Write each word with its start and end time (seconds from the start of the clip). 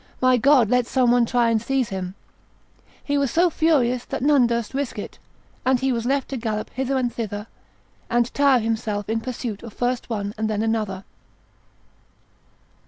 My 0.19 0.35
God! 0.35 0.67
let 0.71 0.87
some 0.87 1.11
one 1.11 1.27
try 1.27 1.51
and 1.51 1.61
seize 1.61 1.89
him!' 1.89 2.15
He 3.03 3.19
was 3.19 3.29
so 3.29 3.51
furious 3.51 4.03
that 4.05 4.23
none 4.23 4.47
durst 4.47 4.73
risk 4.73 4.97
it; 4.97 5.19
and 5.63 5.79
he 5.79 5.91
was 5.91 6.07
left 6.07 6.29
to 6.29 6.37
gallop 6.37 6.71
hither 6.71 6.97
and 6.97 7.13
thither, 7.13 7.45
and 8.09 8.33
tire 8.33 8.61
himself 8.61 9.07
in 9.07 9.21
pursuit 9.21 9.61
of 9.61 9.73
first 9.73 10.09
one 10.09 10.33
and 10.39 10.49
then 10.49 10.63
another. 10.63 11.03